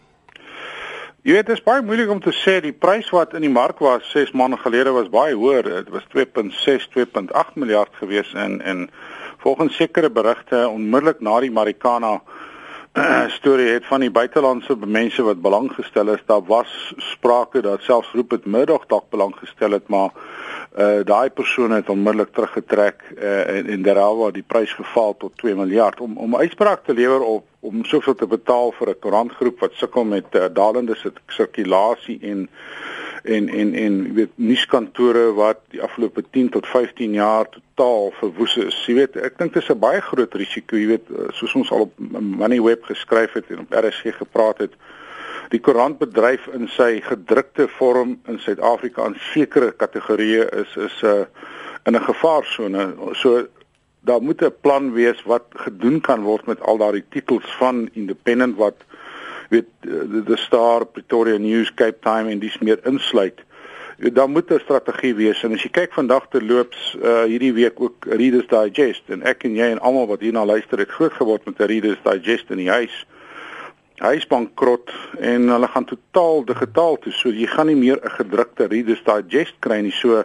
Jy 1.22 1.34
weet, 1.34 1.46
dit 1.46 1.58
is 1.58 1.64
baie 1.64 1.82
moeilik 1.82 2.10
om 2.10 2.22
te 2.22 2.36
sê 2.46 2.62
die 2.62 2.78
prys 2.78 3.10
wat 3.10 3.34
in 3.34 3.42
die 3.42 3.50
mark 3.50 3.80
was 3.80 4.12
6 4.12 4.32
maande 4.32 4.58
gelede 4.58 4.92
was 4.92 5.10
baie 5.10 5.34
hoër. 5.34 5.64
Dit 5.64 5.90
was 5.90 6.06
2.6, 6.14 6.88
2.8 6.94 7.54
miljard 7.56 7.90
gewees 7.98 8.34
en 8.34 8.62
en 8.62 8.90
volgens 9.38 9.76
sekere 9.76 10.10
berigte 10.10 10.68
onmiddellik 10.70 11.20
na 11.22 11.40
die 11.40 11.52
Marikana 11.52 12.22
storie 13.40 13.68
het 13.68 13.86
van 13.86 14.00
die 14.00 14.12
buitelandse 14.12 14.76
mense 14.86 15.24
wat 15.24 15.42
belang 15.42 15.72
gestel 15.76 16.14
is. 16.14 16.22
Daar 16.26 16.44
was 16.48 16.94
sprake 16.98 17.62
dat 17.62 17.82
selfs 17.82 18.12
Rupert 18.14 18.46
Murdoch 18.46 18.86
dalk 18.88 19.10
belang 19.10 19.36
gestel 19.36 19.72
het, 19.72 19.88
maar 19.88 20.12
uh 20.80 21.04
daai 21.08 21.30
persoon 21.30 21.72
het 21.72 21.90
onmiddellik 21.90 22.34
teruggetrek 22.34 23.04
uh, 23.16 23.58
en 23.58 23.68
en 23.68 23.82
derhalwe 23.82 24.32
die 24.36 24.44
prys 24.44 24.74
geval 24.76 25.16
tot 25.18 25.38
2 25.38 25.56
miljard 25.56 26.00
om 26.00 26.18
om 26.18 26.36
uitspraak 26.36 26.84
te 26.84 26.94
lewer 26.94 27.22
op 27.24 27.46
om 27.60 27.86
soveel 27.86 28.16
te 28.16 28.28
betaal 28.28 28.72
vir 28.72 28.90
'n 28.90 29.00
koerantgroep 29.00 29.60
wat 29.60 29.74
sukkel 29.74 30.04
met 30.04 30.36
uh, 30.36 30.46
dalende 30.54 30.98
sirkulasie 31.28 32.20
en 32.22 32.50
en 33.24 33.50
en 33.50 33.74
en 33.74 34.14
weet 34.14 34.36
nuuskantore 34.36 35.34
wat 35.34 35.60
die 35.70 35.82
afgelope 35.82 36.24
10 36.30 36.50
tot 36.50 36.68
15 36.68 37.14
jaar 37.14 37.48
totaal 37.76 38.12
verwoes 38.20 38.58
is. 38.58 38.76
Jy 38.88 38.94
weet, 38.96 39.16
ek 39.16 39.38
dink 39.38 39.54
dit 39.54 39.64
is 39.64 39.70
'n 39.70 39.80
baie 39.80 40.02
groot 40.02 40.34
risiko, 40.34 40.76
jy 40.76 40.88
weet, 40.88 41.08
soos 41.34 41.56
ons 41.56 41.72
al 41.72 41.82
op 41.88 41.94
Moneyweb 42.00 42.84
geskryf 42.84 43.34
het 43.34 43.50
en 43.50 43.60
op 43.60 43.74
RSG 43.74 44.16
gepraat 44.18 44.58
het. 44.58 44.74
die 45.54 45.62
koerantbedryf 45.62 46.48
in 46.58 46.70
sy 46.74 47.02
gedrukte 47.06 47.68
vorm 47.78 48.16
in 48.32 48.40
Suid-Afrika 48.42 49.04
aan 49.06 49.18
sekere 49.32 49.72
kategorieë 49.78 50.48
is 50.62 50.76
is 50.88 51.02
'n 51.04 51.08
uh, 51.08 51.26
in 51.86 51.96
'n 51.96 52.02
gevaarsone. 52.02 52.94
So 53.14 53.48
daar 54.02 54.22
moet 54.22 54.42
'n 54.42 54.54
plan 54.62 54.94
wees 54.94 55.24
wat 55.24 55.46
gedoen 55.54 56.02
kan 56.02 56.22
word 56.22 56.46
met 56.46 56.62
al 56.62 56.78
daardie 56.78 57.06
titels 57.10 57.56
van 57.58 57.90
Independent 57.94 58.56
wat 58.56 58.76
weet 59.50 59.70
die 59.82 60.38
Star, 60.38 60.86
Pretoria 60.86 61.38
News, 61.38 61.74
Cape 61.74 62.00
Time 62.02 62.30
en 62.30 62.40
dis 62.40 62.58
meer 62.58 62.80
insluit. 62.84 63.40
Daar 63.98 64.30
moet 64.30 64.52
'n 64.52 64.60
strategie 64.60 65.16
wees 65.16 65.44
en 65.44 65.54
as 65.54 65.64
jy 65.64 65.70
kyk 65.70 65.94
vandag 65.94 66.28
te 66.30 66.44
loops 66.44 66.98
uh, 67.02 67.24
hierdie 67.24 67.54
week 67.54 67.80
ook 67.80 68.06
Readers 68.06 68.48
Digest 68.48 69.04
en 69.08 69.24
ek 69.24 69.44
en 69.44 69.56
jy 69.56 69.70
en 69.72 69.80
almal 69.80 70.08
wat 70.08 70.20
hierna 70.20 70.46
luister 70.46 70.80
het 70.80 70.90
groot 70.90 71.14
geword 71.14 71.46
met 71.46 71.60
'n 71.60 71.64
Readers 71.72 72.02
Digest 72.04 72.50
in 72.50 72.58
die 72.58 72.70
huis. 72.70 73.06
Hy 74.04 74.16
is 74.16 74.28
bankrot 74.28 74.92
en 75.20 75.48
hulle 75.48 75.68
gaan 75.68 75.86
totaal 75.86 76.44
digitaal 76.46 77.00
toe. 77.00 77.12
So 77.12 77.30
jy 77.30 77.48
gaan 77.48 77.68
nie 77.68 77.76
meer 77.76 78.00
'n 78.04 78.18
gedrukte 78.20 78.68
Readers 78.68 79.04
Digest 79.04 79.56
kry 79.60 79.80
nie. 79.80 79.92
So 79.92 80.24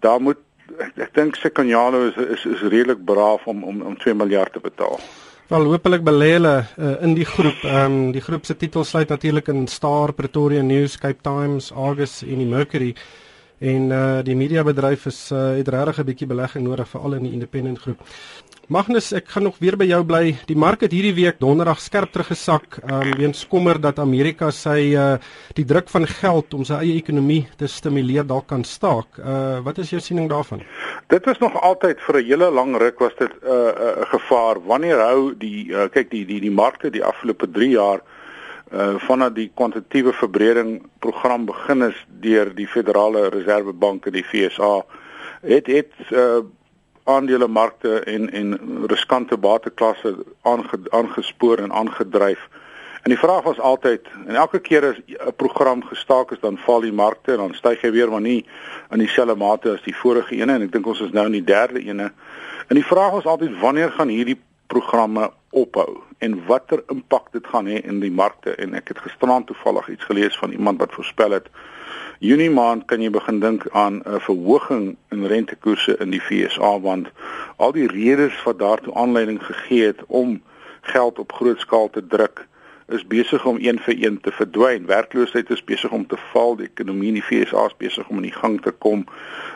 daar 0.00 0.20
moet 0.20 0.38
ek, 0.78 0.92
ek 0.98 1.14
dink 1.14 1.36
Sekonjalo 1.36 2.06
is 2.06 2.16
is 2.16 2.44
is 2.44 2.60
redelik 2.60 3.04
braaf 3.04 3.46
om 3.46 3.64
om 3.64 3.82
om 3.82 3.96
2 3.96 4.14
miljard 4.14 4.52
te 4.52 4.60
betaal. 4.60 5.00
Wel 5.50 5.64
hopelik 5.66 6.04
belê 6.06 6.28
hulle 6.36 6.52
uh, 6.62 6.90
in 7.02 7.16
die 7.18 7.24
groep. 7.26 7.64
Ehm 7.66 7.94
um, 7.94 8.12
die 8.14 8.20
groep 8.22 8.44
se 8.46 8.54
titel 8.54 8.84
sluit 8.86 9.10
natuurlik 9.10 9.48
in 9.50 9.64
Star, 9.66 10.12
Pretoria 10.14 10.62
News, 10.62 10.94
Cape 10.94 11.18
Times, 11.26 11.72
Argus 11.74 12.20
en 12.22 12.38
die 12.38 12.46
Mercury. 12.46 12.92
En 13.60 13.90
uh 13.92 14.20
die 14.24 14.36
mediabedryf 14.36 15.02
is 15.10 15.18
uh, 15.36 15.52
het 15.58 15.68
regtig 15.68 15.98
'n 16.00 16.04
bietjie 16.08 16.26
belegging 16.26 16.64
nodig 16.64 16.88
veral 16.88 17.14
in 17.14 17.22
die 17.22 17.32
independent 17.32 17.78
groep. 17.78 18.00
Magnus, 18.68 19.12
ek 19.12 19.28
gaan 19.28 19.42
nog 19.42 19.58
weer 19.58 19.76
by 19.76 19.84
jou 19.84 20.04
bly. 20.04 20.36
Die 20.46 20.56
mark 20.56 20.80
het 20.80 20.92
hierdie 20.92 21.14
week 21.14 21.40
donderdag 21.40 21.80
skerp 21.80 22.12
teruggesak, 22.12 22.78
um, 22.86 23.10
weens 23.18 23.46
kommer 23.48 23.80
dat 23.80 23.98
Amerika 23.98 24.50
sy 24.50 24.94
uh 24.96 25.18
die 25.52 25.64
druk 25.64 25.90
van 25.90 26.06
geld 26.06 26.54
om 26.54 26.64
sy 26.64 26.74
eie 26.74 26.96
ekonomie 26.96 27.48
te 27.56 27.66
stimuleer 27.66 28.24
dalk 28.24 28.46
kan 28.46 28.64
staak. 28.64 29.18
Uh 29.18 29.60
wat 29.60 29.78
is 29.78 29.90
jou 29.90 30.00
siening 30.00 30.30
daarvan? 30.30 30.62
Dit 31.08 31.26
is 31.26 31.38
nog 31.38 31.60
altyd 31.60 32.00
vir 32.00 32.16
'n 32.16 32.24
hele 32.24 32.50
lang 32.50 32.76
ruk 32.76 32.98
was 32.98 33.12
dit 33.18 33.30
'n 33.30 33.46
uh, 33.46 33.52
uh, 33.52 34.06
gevaar. 34.08 34.56
Wanneer 34.64 35.00
hou 35.00 35.34
die 35.36 35.68
uh, 35.68 35.88
kyk 35.92 36.10
die 36.10 36.24
die 36.24 36.40
die 36.40 36.54
markte 36.54 36.90
die 36.90 37.04
afgelope 37.04 37.50
3 37.50 37.68
jaar 37.68 38.00
uh 38.00 38.19
vanaf 39.02 39.32
die 39.34 39.50
kwantitatiewe 39.54 40.12
verbreding 40.12 40.82
program 40.98 41.44
begin 41.44 41.82
is 41.82 42.06
deur 42.22 42.54
die 42.54 42.68
Federale 42.70 43.28
Reservebank 43.28 44.06
in 44.06 44.12
die 44.12 44.24
FSA 44.24 44.84
het 45.42 45.66
het 45.66 45.92
uh 46.10 46.40
aandelemarkte 47.04 48.00
en 48.00 48.30
en 48.30 48.58
riskante 48.86 49.36
bateklasse 49.36 50.16
aange, 50.42 50.78
aangespoor 50.90 51.58
en 51.58 51.72
aangedryf. 51.72 52.48
En 53.02 53.10
die 53.10 53.18
vraag 53.18 53.42
was 53.42 53.60
altyd 53.60 54.06
en 54.26 54.34
elke 54.34 54.58
keer 54.58 54.84
as 54.90 55.00
'n 55.06 55.32
program 55.36 55.82
gestaak 55.84 56.30
is 56.30 56.40
dan 56.40 56.58
val 56.58 56.80
die 56.80 56.92
markte 56.92 57.32
en 57.32 57.38
dan 57.38 57.54
styg 57.54 57.80
hy 57.80 57.90
weer 57.90 58.10
maar 58.10 58.20
nie 58.20 58.46
in 58.90 58.98
dieselfde 58.98 59.34
mate 59.34 59.72
as 59.72 59.82
die 59.82 59.96
vorige 59.96 60.34
ene 60.34 60.52
en 60.52 60.62
ek 60.62 60.72
dink 60.72 60.86
ons 60.86 61.00
is 61.00 61.10
nou 61.10 61.26
in 61.26 61.32
die 61.32 61.44
derde 61.44 61.80
ene. 61.80 62.12
En 62.68 62.74
die 62.74 62.84
vraag 62.84 63.10
was 63.10 63.24
altyd 63.24 63.60
wanneer 63.60 63.90
gaan 63.90 64.08
hierdie 64.08 64.40
programme 64.72 65.30
ophou 65.50 65.98
en 66.18 66.38
watter 66.46 66.82
impak 66.94 67.32
dit 67.34 67.46
gaan 67.52 67.68
hê 67.70 67.80
in 67.82 68.00
die 68.04 68.12
markte 68.22 68.54
en 68.62 68.74
ek 68.78 68.92
het 68.94 69.02
gisterand 69.06 69.48
toevallig 69.50 69.88
iets 69.96 70.08
gelees 70.10 70.38
van 70.38 70.54
iemand 70.56 70.82
wat 70.82 70.94
voorspel 70.98 71.38
het 71.38 71.50
Junie 72.20 72.50
maand 72.52 72.84
kan 72.84 73.00
jy 73.00 73.08
begin 73.10 73.40
dink 73.40 73.64
aan 73.72 74.02
'n 74.04 74.20
verhoging 74.20 74.84
in 75.16 75.24
rentekoerse 75.32 75.96
in 76.04 76.10
die 76.14 76.20
FSA 76.20 76.72
want 76.80 77.08
al 77.56 77.72
die 77.72 77.88
redes 77.88 78.42
wat 78.44 78.58
daartoe 78.58 78.94
aanleiding 78.94 79.40
gegee 79.44 79.86
het 79.86 80.04
om 80.06 80.42
geld 80.80 81.18
op 81.18 81.32
groot 81.32 81.60
skaal 81.60 81.90
te 81.90 82.06
druk 82.06 82.46
is 82.90 83.06
besig 83.06 83.44
om 83.46 83.56
een 83.60 83.78
vir 83.78 83.94
een 84.04 84.20
te 84.20 84.32
verdwyn. 84.32 84.86
Werkloosheid 84.86 85.50
is 85.50 85.64
besig 85.64 85.90
om 85.90 86.06
te 86.06 86.16
val, 86.32 86.56
die 86.56 86.66
ekonomie 86.66 87.08
in 87.08 87.20
die 87.20 87.22
FSA 87.22 87.66
is 87.70 87.76
besig 87.78 88.08
om 88.08 88.16
in 88.16 88.26
die 88.28 88.34
gang 88.34 88.58
te 88.62 88.70
kom. 88.70 89.04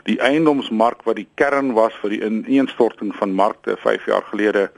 Die 0.06 0.20
eiendomsmark 0.20 1.02
wat 1.02 1.18
die 1.18 1.28
kern 1.34 1.72
was 1.72 1.96
vir 2.02 2.14
die 2.14 2.22
ineenstorting 2.22 3.14
van 3.18 3.34
markte 3.34 3.76
5 3.82 4.06
jaar 4.06 4.22
gelede 4.30 4.70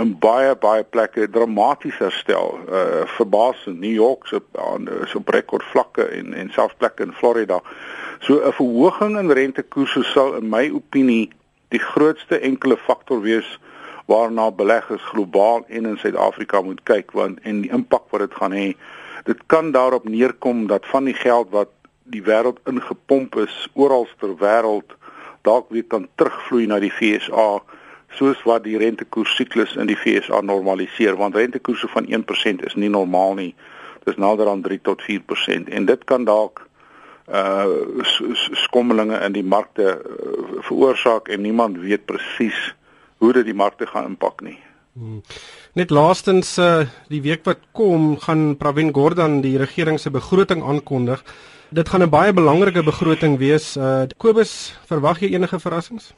in 0.00 0.12
baie 0.18 0.54
baie 0.56 0.84
plekke 0.84 1.28
dramaties 1.30 1.98
herstel. 2.00 2.58
Uh 2.68 3.06
verbaas 3.16 3.66
in 3.66 3.78
New 3.80 3.92
York 3.92 4.26
se 4.26 4.40
so 5.06 5.18
op 5.18 5.28
rekord 5.28 5.64
vlakke 5.72 6.06
en 6.18 6.34
en 6.34 6.50
selfs 6.52 6.78
plekke 6.78 7.02
in 7.02 7.12
Florida. 7.12 7.60
So 8.20 8.40
'n 8.40 8.52
verhoging 8.52 9.18
in 9.18 9.32
rentekoerse 9.32 10.02
sal 10.04 10.34
in 10.34 10.48
my 10.48 10.70
opinie 10.70 11.30
die 11.68 11.78
grootste 11.80 12.38
enkele 12.38 12.76
faktor 12.76 13.20
wees 13.20 13.58
waarna 14.06 14.50
beleggers 14.50 15.02
globaal 15.02 15.64
en 15.68 15.86
in 15.86 15.98
Suid-Afrika 15.98 16.60
moet 16.60 16.82
kyk 16.82 17.12
want 17.12 17.40
en 17.42 17.60
die 17.60 17.70
impak 17.70 18.10
wat 18.10 18.20
dit 18.20 18.34
gaan 18.34 18.52
hê. 18.52 18.74
Dit 19.24 19.46
kan 19.46 19.70
daarop 19.72 20.08
neerkom 20.08 20.66
dat 20.66 20.86
van 20.86 21.04
die 21.04 21.14
geld 21.14 21.50
wat 21.50 21.70
die 22.04 22.22
wêreld 22.22 22.58
ingepomp 22.66 23.36
is 23.36 23.68
oral 23.74 24.08
ter 24.18 24.34
wêreld 24.36 24.96
dalk 25.42 25.70
weer 25.70 25.86
kan 25.88 26.08
terugvloei 26.14 26.66
na 26.66 26.80
die 26.82 26.90
FSA 26.90 27.62
soos 28.18 28.40
wat 28.44 28.64
die 28.64 28.78
rentekoers 28.78 29.36
siklus 29.36 29.76
in 29.76 29.86
die 29.90 29.96
FSA 29.96 30.40
normaliseer 30.40 31.16
want 31.16 31.36
rentekoerse 31.38 31.88
van 31.88 32.06
1% 32.06 32.66
is 32.66 32.74
nie 32.74 32.90
normaal 32.90 33.34
nie. 33.38 33.54
Dis 34.04 34.16
nader 34.16 34.48
aan 34.48 34.62
3 34.62 34.80
tot 34.82 35.02
4% 35.06 35.70
en 35.70 35.86
dit 35.86 36.04
kan 36.04 36.24
dalk 36.24 36.66
uh 37.30 38.02
skommelinge 38.64 39.20
in 39.22 39.32
die 39.36 39.44
markte 39.46 39.84
uh, 39.94 40.62
veroorsaak 40.66 41.28
en 41.30 41.44
niemand 41.46 41.78
weet 41.78 42.04
presies 42.04 42.58
hoe 43.22 43.32
dit 43.32 43.46
die 43.46 43.54
markte 43.54 43.86
gaan 43.86 44.08
impak 44.10 44.42
nie. 44.42 44.58
Hmm. 44.98 45.20
Net 45.78 45.90
laastens 45.94 46.56
uh 46.58 46.88
die 47.08 47.22
week 47.22 47.44
wat 47.46 47.62
kom 47.72 48.16
gaan 48.18 48.56
Pravin 48.58 48.90
Gordhan 48.94 49.40
die 49.46 49.58
regering 49.58 50.00
se 50.00 50.10
begroting 50.10 50.64
aankondig. 50.66 51.22
Dit 51.70 51.88
gaan 51.88 52.02
'n 52.02 52.10
baie 52.10 52.32
belangrike 52.32 52.82
begroting 52.82 53.38
wees. 53.38 53.76
Uh 53.76 54.10
Kobus, 54.16 54.74
verwag 54.86 55.20
jy 55.20 55.30
enige 55.34 55.60
verrassings? 55.60 56.12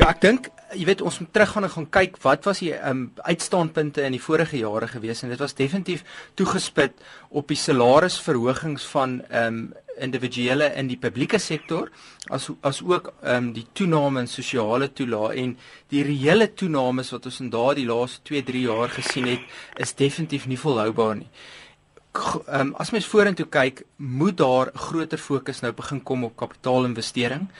Ja, 0.00 0.06
ek 0.14 0.20
dink 0.22 0.46
jy 0.72 0.86
weet 0.88 1.02
ons 1.04 1.18
moet 1.20 1.28
teruggaan 1.34 1.66
en 1.66 1.72
gaan 1.74 1.86
kyk 1.92 2.14
wat 2.22 2.46
was 2.48 2.62
die 2.62 2.70
um, 2.88 3.02
uitstaanpunte 3.26 4.00
in 4.06 4.14
die 4.14 4.22
vorige 4.22 4.56
jare 4.56 4.86
gewees 4.88 5.20
en 5.20 5.32
dit 5.32 5.40
was 5.42 5.52
definitief 5.58 6.04
toegespit 6.38 6.94
op 7.36 7.50
die 7.50 7.58
salarisverhogings 7.58 8.86
van 8.94 9.20
ehm 9.28 9.60
um, 9.60 9.62
individuele 10.00 10.70
in 10.80 10.86
die 10.88 10.96
publieke 10.96 11.36
sektor 11.36 11.90
as 12.32 12.46
as 12.64 12.80
ook 12.80 13.10
ehm 13.20 13.34
um, 13.36 13.50
die 13.52 13.66
toename 13.76 14.22
in 14.24 14.30
sosiale 14.32 14.88
toelae 14.88 15.34
en 15.42 15.52
die 15.92 16.04
reële 16.06 16.48
toenames 16.62 17.12
wat 17.12 17.28
ons 17.28 17.42
in 17.44 17.52
daardie 17.52 17.84
laaste 17.90 18.24
2, 18.32 18.42
3 18.52 18.62
jaar 18.70 18.96
gesien 18.96 19.28
het 19.28 19.84
is 19.84 19.92
definitief 19.98 20.46
nie 20.46 20.60
volhoubaar 20.64 21.20
nie. 21.20 21.28
Ehm 22.14 22.70
um, 22.70 22.72
as 22.80 22.94
mens 22.96 23.10
vorentoe 23.10 23.50
kyk, 23.52 23.84
moet 23.98 24.40
daar 24.40 24.72
groter 24.88 25.20
fokus 25.20 25.60
nou 25.60 25.74
begin 25.76 26.00
kom 26.02 26.24
op 26.24 26.40
kapitaalinvestering 26.40 27.50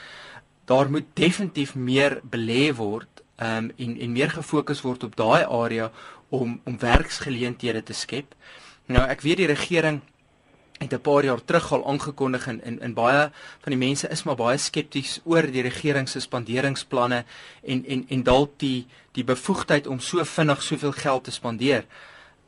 daar 0.65 0.91
moet 0.91 1.07
definitief 1.13 1.75
meer 1.75 2.21
belê 2.23 2.71
word 2.75 3.23
um, 3.41 3.71
en 3.77 3.97
en 3.99 4.11
meer 4.11 4.29
gefokus 4.29 4.81
word 4.81 5.03
op 5.03 5.15
daai 5.15 5.43
area 5.45 5.91
om 6.29 6.59
om 6.63 6.79
werksgeleenthede 6.79 7.83
te 7.83 7.93
skep. 7.93 8.35
Nou 8.85 9.03
ek 9.09 9.21
weet 9.21 9.43
die 9.43 9.51
regering 9.51 10.01
het 10.81 10.93
'n 10.93 11.01
paar 11.01 11.23
jaar 11.23 11.43
terug 11.45 11.71
al 11.71 11.87
aangekondig 11.87 12.47
en 12.47 12.63
in 12.63 12.79
in 12.81 12.93
baie 12.93 13.31
van 13.61 13.71
die 13.73 13.77
mense 13.87 14.07
is 14.09 14.23
maar 14.23 14.35
baie 14.35 14.57
skepties 14.57 15.19
oor 15.23 15.41
die 15.41 15.61
regering 15.61 16.09
se 16.09 16.19
spanderingsplanne 16.19 17.25
en 17.63 17.85
en 17.85 18.05
en 18.09 18.23
dalk 18.23 18.59
die 18.59 18.87
die 19.11 19.23
bevoegdheid 19.23 19.87
om 19.87 19.99
so 19.99 20.23
vinnig 20.23 20.63
soveel 20.63 20.91
geld 20.91 21.23
te 21.23 21.31
spandeer. 21.31 21.85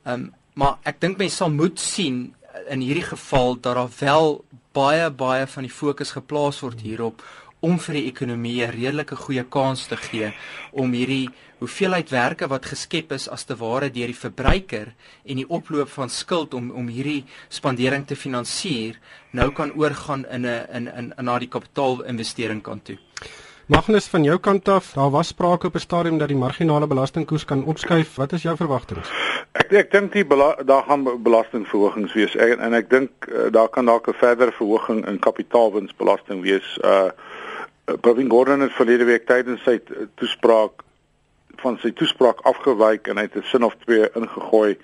Ehm 0.03 0.13
um, 0.13 0.34
maar 0.53 0.77
ek 0.84 1.00
dink 1.01 1.17
mense 1.17 1.36
sal 1.36 1.50
moet 1.50 1.79
sien 1.79 2.36
in 2.70 2.79
hierdie 2.79 3.03
geval 3.03 3.55
dat 3.60 3.75
daar 3.75 3.89
wel 4.00 4.46
baie 4.72 5.10
baie 5.10 5.48
van 5.48 5.63
die 5.63 5.72
fokus 5.72 6.12
geplaas 6.12 6.60
word 6.60 6.82
hierop 6.82 7.24
om 7.63 7.79
vir 7.79 7.96
die 8.00 8.08
ekonomie 8.12 8.62
'n 8.65 8.75
redelike 8.75 9.15
goeie 9.15 9.43
kans 9.43 9.88
te 9.88 9.98
gee 9.98 10.34
om 10.72 10.91
hierdie 10.91 11.29
hoeveelheid 11.60 12.10
werke 12.12 12.48
wat 12.51 12.65
geskep 12.65 13.12
is 13.15 13.29
as 13.29 13.46
te 13.48 13.55
ware 13.55 13.89
deur 13.89 14.12
die 14.12 14.24
verbruiker 14.25 14.91
en 15.25 15.39
die 15.39 15.48
oploop 15.48 15.89
van 15.89 16.10
skuld 16.10 16.53
om 16.53 16.72
om 16.72 16.88
hierdie 16.88 17.24
spandering 17.50 18.05
te 18.08 18.15
finansier 18.15 19.00
nou 19.32 19.51
kan 19.51 19.72
oorgaan 19.72 20.25
in 20.25 20.46
'n 20.46 20.67
in 20.74 20.88
in 20.98 21.13
na 21.25 21.39
die 21.39 21.48
kapitaalinvestering 21.48 22.62
kant 22.62 22.86
toe. 22.86 22.98
Magnus 23.67 24.08
van 24.08 24.24
jou 24.24 24.38
kant 24.39 24.67
af, 24.67 24.91
daar 24.93 25.10
was 25.10 25.27
sprake 25.27 25.67
op 25.67 25.75
'n 25.75 25.79
stadium 25.79 26.17
dat 26.17 26.27
die 26.27 26.38
marginale 26.38 26.88
belastingkoers 26.88 27.46
kan 27.46 27.63
opskuif. 27.63 28.15
Wat 28.15 28.32
is 28.34 28.41
jou 28.41 28.55
verwagtinge? 28.58 29.01
Ek 29.51 29.72
ek 29.72 29.91
dink 29.91 30.12
die 30.12 30.27
daar 30.65 30.84
gaan 30.84 31.24
belastingverhogings 31.24 32.13
wees 32.13 32.36
en, 32.36 32.60
en 32.60 32.74
ek 32.74 32.89
dink 32.89 33.10
uh, 33.27 33.51
daar 33.51 33.70
kan 33.70 33.86
dalk 33.86 34.08
'n 34.08 34.13
verdere 34.13 34.51
verhoging 34.51 35.08
in 35.08 35.20
kapitaalwinsbelasting 35.20 36.41
wees. 36.41 36.77
Uh 36.84 37.10
Pravin 37.85 38.29
Gordhan 38.29 38.59
het 38.59 38.71
verlede 38.71 39.03
week 39.03 39.25
tydens 39.27 39.63
sy 39.67 39.81
toespraak 40.15 40.83
van 41.59 41.75
sy 41.81 41.91
toespraak 41.91 42.39
afgewyk 42.47 43.09
en 43.11 43.19
hy 43.19 43.25
het 43.27 43.35
'n 43.35 43.49
sin 43.51 43.63
of 43.63 43.75
twee 43.83 44.07
ingegooi 44.15 44.77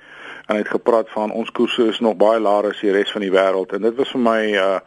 en 0.47 0.55
hy 0.55 0.57
het 0.57 0.75
gepraat 0.75 1.09
van 1.09 1.31
ons 1.31 1.51
koerse 1.51 1.87
is 1.87 1.99
nog 1.99 2.17
baie 2.17 2.39
laer 2.39 2.69
as 2.69 2.79
die 2.79 2.91
res 2.91 3.11
van 3.11 3.21
die 3.21 3.31
wêreld 3.31 3.71
en 3.73 3.81
dit 3.81 3.95
was 3.95 4.11
vir 4.11 4.21
my 4.21 4.41
uh 4.55 4.79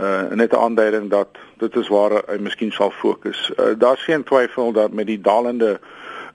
uh 0.00 0.30
net 0.32 0.52
'n 0.52 0.56
aanduiding 0.56 1.10
dat 1.10 1.28
dit 1.58 1.76
is 1.76 1.88
waar 1.88 2.22
hy 2.26 2.38
miskien 2.38 2.72
sal 2.72 2.90
fokus. 2.90 3.52
Uh, 3.58 3.76
Daar's 3.78 4.04
geen 4.04 4.24
twyfel 4.24 4.72
dat 4.72 4.92
met 4.92 5.06
die 5.06 5.20
dalende 5.20 5.80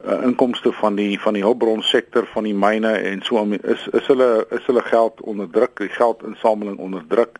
uh, 0.05 0.21
inkomste 0.23 0.71
van 0.71 0.95
die 0.95 1.21
van 1.21 1.33
die 1.33 1.43
hulpbronsektor 1.43 2.25
van 2.25 2.43
die 2.43 2.53
myne 2.53 2.91
en 2.91 3.21
so 3.21 3.47
is 3.61 3.87
is 3.87 4.07
hulle 4.07 4.45
is 4.49 4.65
hulle 4.65 4.81
geld 4.81 5.21
onder 5.21 5.49
druk, 5.49 5.77
die 5.77 5.89
geldinsameling 5.89 6.77
onder 6.77 7.03
druk 7.07 7.39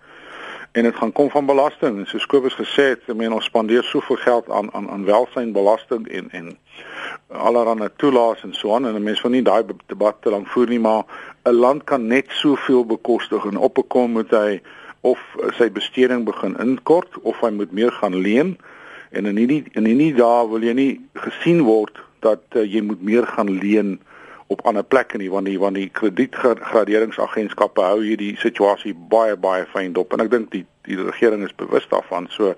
en 0.75 0.83
dit 0.83 0.95
gaan 0.95 1.11
kom 1.11 1.29
van 1.31 1.45
belasting. 1.45 1.97
En 1.97 2.05
soos 2.05 2.25
Kobus 2.25 2.55
gesê 2.59 2.89
het, 2.93 3.03
ek 3.07 3.15
meen 3.15 3.33
ons 3.33 3.47
spandeer 3.47 3.83
soveel 3.87 4.19
geld 4.19 4.49
aan 4.51 4.67
aan 4.75 4.89
aan 4.91 5.05
welsynbelasting 5.07 6.07
en 6.19 6.27
en 6.35 6.49
allerlei 7.27 7.89
toelaas 7.95 8.43
en 8.43 8.53
so 8.53 8.75
aan 8.75 8.87
en 8.87 9.03
mense 9.03 9.23
wil 9.23 9.31
nie 9.31 9.45
daai 9.45 9.63
debat 9.87 10.17
te 10.21 10.33
lank 10.33 10.47
voer 10.51 10.73
nie, 10.73 10.79
maar 10.79 11.03
'n 11.45 11.55
land 11.55 11.83
kan 11.83 12.07
net 12.07 12.27
soveel 12.29 12.85
bekostig 12.85 13.45
en 13.45 13.57
op 13.57 13.77
'n 13.77 13.87
kom 13.87 14.11
moet 14.11 14.31
hy 14.31 14.61
of 15.01 15.19
sy 15.57 15.69
besteding 15.71 16.25
begin 16.25 16.57
inkort 16.59 17.21
of 17.21 17.39
hy 17.39 17.51
moet 17.53 17.71
meer 17.71 17.91
gaan 17.91 18.15
leen 18.15 18.57
en 19.11 19.25
in 19.25 19.37
hierdie 19.37 19.63
in 19.71 19.85
hierdie 19.85 20.13
dae 20.17 20.47
wil 20.49 20.63
jy 20.63 20.73
nie 20.73 20.93
gesien 21.13 21.61
word 21.63 22.01
dat 22.19 22.41
uh, 22.55 22.63
jy 22.65 22.81
moet 22.81 23.01
meer 23.01 23.27
gaan 23.35 23.51
leen 23.61 23.99
op 24.47 24.65
ander 24.65 24.83
plekke 24.83 25.17
nie 25.17 25.29
want 25.29 25.45
die 25.45 25.59
want 25.59 25.75
die 25.75 25.89
kredietgraderingsagentskappe 25.89 27.81
hou 27.81 28.01
hierdie 28.03 28.35
situasie 28.37 28.93
baie 28.93 29.35
baie 29.35 29.65
fyn 29.73 29.93
dop 29.93 30.13
en 30.13 30.21
ek 30.25 30.31
dink 30.31 30.51
die 30.51 30.65
die 30.85 30.97
regering 31.01 31.43
is 31.45 31.55
bewus 31.57 31.87
daarvan 31.89 32.27
so 32.29 32.53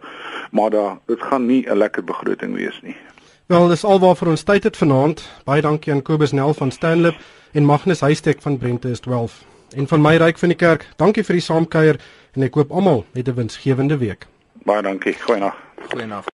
maar 0.51 0.69
da 0.69 0.99
dit 1.07 1.21
gaan 1.21 1.45
nie 1.45 1.63
'n 1.67 1.77
lekker 1.77 2.03
begroting 2.03 2.55
wees 2.55 2.79
nie. 2.81 2.95
Wel 3.47 3.67
dis 3.67 3.83
alwaar 3.83 4.27
ons 4.27 4.43
tyd 4.43 4.63
het 4.63 4.77
vanaand. 4.77 5.21
Baie 5.45 5.61
dankie 5.61 5.93
aan 5.93 6.01
Kobus 6.01 6.31
Nel 6.31 6.53
van 6.53 6.71
Stanlip 6.71 7.15
en 7.53 7.65
Magnus 7.65 7.99
Huystek 7.99 8.41
van 8.41 8.57
Brente 8.57 8.89
is 8.89 8.99
12. 8.99 9.43
En 9.75 9.87
van 9.87 10.01
my 10.01 10.15
ryk 10.15 10.37
van 10.37 10.49
die 10.49 10.57
kerk, 10.57 10.87
dankie 10.95 11.23
vir 11.23 11.39
die 11.39 11.43
saamkuier 11.43 11.99
en 12.35 12.43
ek 12.43 12.59
hoop 12.59 12.71
almal 12.71 13.05
het 13.13 13.27
'n 13.27 13.39
winsgewende 13.39 13.97
week. 13.97 14.27
Baie 14.65 14.81
dankie. 14.81 15.13
Goeienaand. 15.13 15.55
Goeienaand. 15.89 16.35